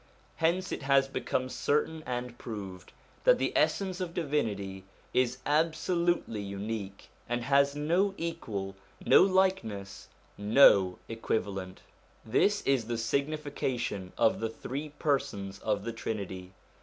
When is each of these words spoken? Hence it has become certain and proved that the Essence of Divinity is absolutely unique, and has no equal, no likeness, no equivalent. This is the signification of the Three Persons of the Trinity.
Hence 0.37 0.71
it 0.71 0.81
has 0.81 1.07
become 1.07 1.47
certain 1.47 2.01
and 2.07 2.35
proved 2.39 2.91
that 3.23 3.37
the 3.37 3.53
Essence 3.55 4.01
of 4.01 4.15
Divinity 4.15 4.83
is 5.13 5.37
absolutely 5.45 6.41
unique, 6.41 7.09
and 7.29 7.43
has 7.43 7.75
no 7.75 8.15
equal, 8.17 8.75
no 9.05 9.21
likeness, 9.21 10.07
no 10.39 10.97
equivalent. 11.07 11.81
This 12.25 12.63
is 12.63 12.85
the 12.87 12.97
signification 12.97 14.11
of 14.17 14.39
the 14.39 14.49
Three 14.49 14.89
Persons 14.89 15.59
of 15.59 15.83
the 15.83 15.93
Trinity. 15.93 16.53